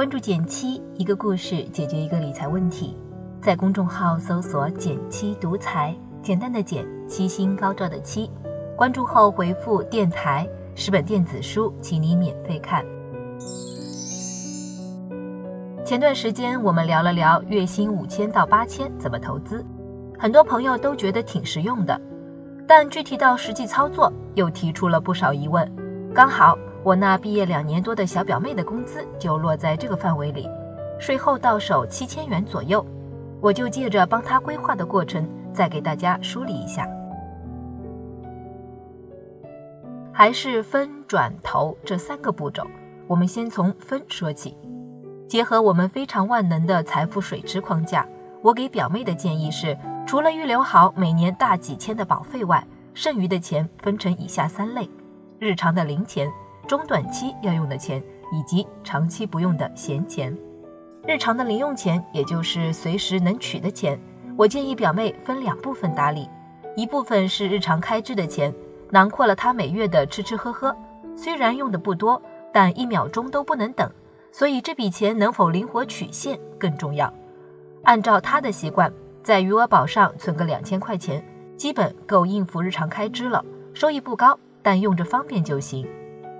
[0.00, 2.96] 关注减七，一个故事解决一个理财问题。
[3.42, 8.30] 在公众号搜索“减七独裁，简单的减，七星高照的七。
[8.74, 12.82] 关注后回复“电台”，十本电子书，请你免费看。
[15.84, 19.62] 前段时间我们聊了聊月薪五千到八千怎么投资，
[20.18, 22.00] 很多朋友都觉得挺实用的，
[22.66, 25.70] 但具体到实际操作又提出了不少疑问。
[26.14, 30.48] 刚好我那毕业两年多的小表妹的工资就落在这个范围里，
[30.98, 32.84] 税后到手七千元左右。
[33.40, 36.88] 我就借着帮她规划的过程，再给大家梳理一下。
[40.12, 42.66] 还是分转投这三个步骤，
[43.06, 44.56] 我们先从分说起。
[45.26, 48.06] 结合我们非常万能的财富水池框架，
[48.42, 54.90] 我给表妹的建议是：除了预留好每年大几千的保费外，剩余的钱分成以下三类：
[55.38, 56.30] 日常的零钱、
[56.70, 58.00] 中短期要用的钱，
[58.30, 60.32] 以及长期不用的闲钱。
[61.04, 64.00] 日常的零用钱，也就是随时能取的钱，
[64.36, 66.30] 我建议表妹分两部分打理，
[66.76, 68.54] 一部分是日常开支的钱，
[68.88, 70.72] 囊括了她每月的吃吃喝喝，
[71.16, 72.22] 虽然用的不多，
[72.52, 73.90] 但一秒钟都不能等，
[74.30, 77.12] 所以这笔钱能否灵活取现更重要。
[77.82, 78.92] 按照她的习惯，
[79.24, 81.20] 在余额宝上存个两千块钱，
[81.56, 85.84] 基本够应付日常开支了，收益不高，但用着方便就行。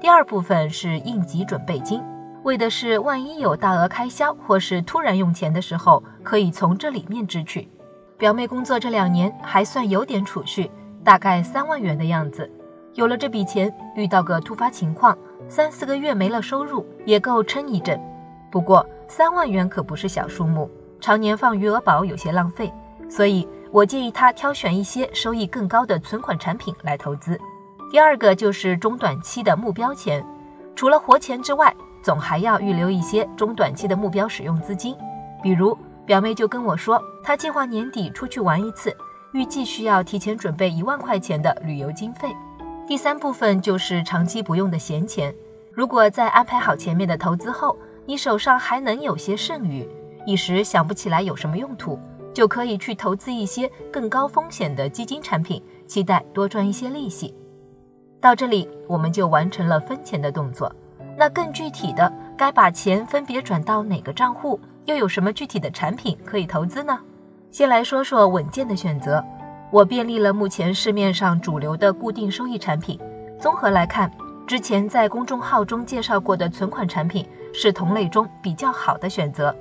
[0.00, 2.02] 第二部分是应急准备金。
[2.42, 7.68] 为的是万一有大额开销或是突然用钱的时候，可以从这里面支取。
[8.16, 10.70] 表妹工作这两年还算有点储蓄，
[11.02, 12.48] 大概三万元的样子。
[12.94, 15.16] 有了这笔钱，遇到个突发情况，
[15.48, 18.00] 三四个月没了收入，也够撑一阵。
[18.50, 22.72] 不过三万元可不是小数目，常年放余额宝有些浪费，
[23.08, 27.38] 所以我建议她挑选一些收益更高的存款产品来投资。
[27.90, 30.24] 第二个就是中短期的目标钱，
[30.74, 31.74] 除了活钱之外。
[32.02, 34.94] 总还要预留一些中短期的目标使用资金，
[35.42, 38.96] 比如表妹就跟我说，她计划年底出去玩一次，
[39.32, 42.32] 预计需要提前准备一万块钱的旅游经费。
[42.86, 45.34] 第三部分就是长期不用的闲钱，
[45.72, 49.84] 如果在安排好前面的投资后，你手上还能有些剩余，
[50.24, 51.98] 一时想不起来有什么用途，
[52.32, 57.34] 就可以去投资一些更高风险的基金产品，期待多赚一些利息。
[58.20, 60.74] 到这里，我们就完成了分钱的动作。
[61.16, 64.58] 那更具体的，该把钱分别转到哪个账户？
[64.84, 66.98] 又有什么具体的产品可以投资呢？
[67.50, 69.24] 先来说说稳健的选择。
[69.70, 72.98] 我便利了目前市面上主流的固定收益产品。
[73.40, 74.10] 综合来看，
[74.46, 79.54] 之前在公众号中介绍过的存款产品是同类中比较好的选择。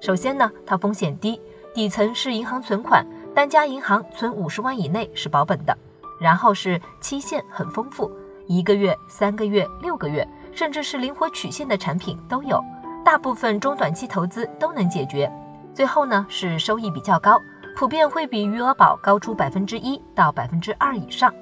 [0.00, 1.40] 首先呢，它风险低，
[1.74, 5.76] 底层是银行存款，单家银行存五十万以内是保本的。
[6.20, 8.10] 然后是期限很丰富，
[8.46, 10.26] 一个月、三个月、六个月。
[10.52, 12.60] 甚至是灵活曲线的产品都有，
[13.04, 15.30] 大部分中短期投资都能解决。
[15.72, 17.40] 最后呢是收益比较高，
[17.76, 21.32] 普遍会比余额宝高出百分之一到百分之二以上。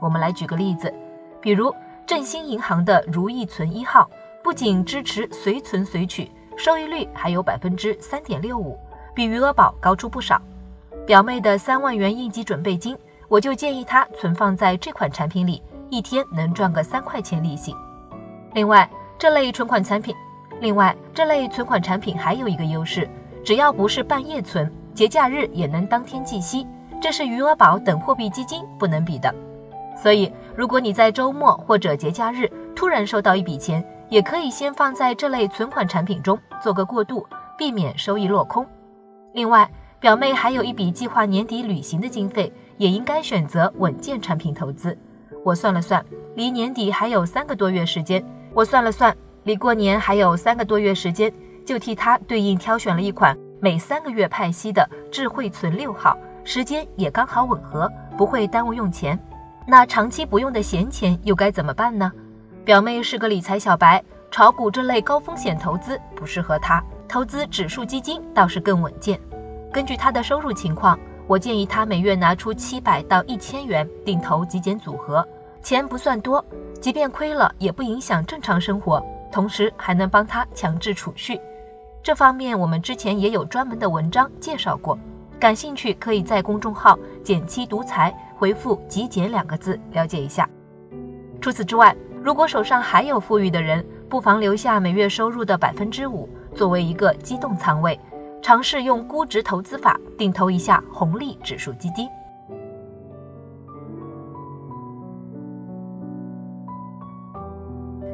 [0.00, 0.92] 我们来举个例子，
[1.40, 1.72] 比如
[2.04, 4.10] 振兴银行的如意存一号，
[4.42, 8.76] 不仅支持随存随取，收益率还有百分之三点六五，
[9.14, 10.42] 比余额宝高出不少。
[11.06, 17.74] 表妹的三万元应急准备金，我就建议她存放在这款产品里，一天能赚个三块钱利息。
[18.54, 20.14] 另外，这类存款产品，
[20.60, 23.08] 另外这类存款产品还有一个优势，
[23.44, 26.66] 只要不是半夜存，节假日也能当天计息，
[27.00, 29.32] 这是余额宝等货币基金不能比的。
[29.94, 37.26] 所以，如果你在周末或者节假日突然收到一笔钱，也可以先放在这类存款产品中做个过渡，
[37.58, 38.66] 避免收益落空。
[39.34, 44.96] 另外，表妹还有一笔计划年底旅行的经费，也应该选择稳健产品投资。
[45.44, 46.04] 我算了算，
[46.36, 48.24] 离年底还有三个多月时间。
[48.54, 51.32] 我算了算，离过年还有三个多月时间，
[51.66, 59.18] 就替她对应挑选了一款每三个月派息的智慧存六号，时间也刚好吻合，不会耽误用钱。
[59.66, 62.12] 那长期不用的闲钱又该怎么办呢？
[62.64, 69.18] 表妹是个理财小白，炒股这类高风险投资不适合她，投资指数基金倒是更稳健。
[69.72, 75.26] 根据他的收入情况，我建议他每月拿出七百到一千元定投极简组合，
[75.62, 76.44] 钱不算多。
[76.80, 81.38] 即便亏了，也不影响正常生活，同时还能帮他强制储蓄。
[82.02, 84.98] 这方面我们之前也有专门的文章介绍过，
[85.38, 90.48] 感兴趣可以在公众号“减七独裁”回复“极简”两个字了解一下。
[91.40, 97.98] 除此之外，如果手上还有富裕的人，不妨留下每月收入的百分之五作为一个机动仓位，
[98.48, 102.08] 尝试用估值投资法定投一下红利指数基金。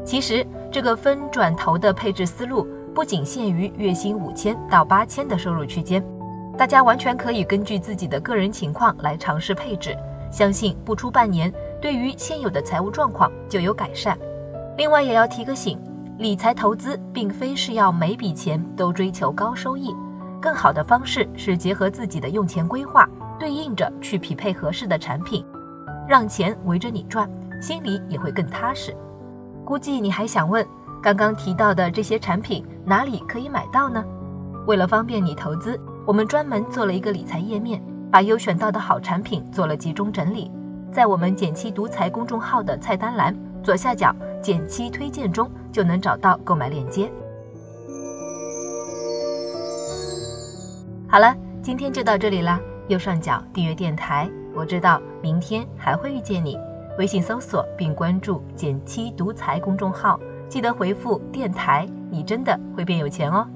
[0.05, 6.05] 其实这个分转投的配置思路不仅限于月薪五千到八千的收入区间，
[6.59, 9.97] 大家完全可以根据自己的个人情况来尝试配置，
[10.33, 14.19] 相信不出半年，对于现有的财务状况就有改善。
[14.77, 15.79] 另外也要提个醒，
[16.19, 19.95] 理财投资并非是要每笔钱都追求高收益，
[20.45, 23.09] 更好的方式是结合自己的用钱规划，
[23.39, 25.43] 对应着去匹配合适的产品，
[26.07, 27.27] 让钱围着你转，
[27.63, 28.95] 心里也会更踏实。
[29.65, 30.63] 估计你还想问，
[31.03, 34.05] 刚刚提到的这些产品哪里可以买到呢？
[34.67, 37.83] 为了方便你投资，我们专门做了一个理财页面，
[38.13, 40.51] 把优选到的好产品做了集中整理，
[40.93, 44.15] 在我们减七独裁公众号的菜单栏左下角。
[44.43, 47.11] 减七推荐中就能找到购买链接。
[51.15, 51.33] 好了，
[51.63, 52.61] 今天就到这里啦。
[52.89, 56.59] 右上角订阅电台，我知道明天还会遇见你。
[56.99, 60.19] 微信搜索并关注“减七独裁公众号，
[60.49, 63.47] 记得回复“电台”，你真的会变有钱哦。